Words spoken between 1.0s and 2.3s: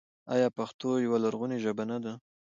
یوه لرغونې ژبه نه ده؟